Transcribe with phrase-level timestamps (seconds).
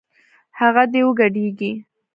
[0.59, 1.71] هغه دې وګډېږي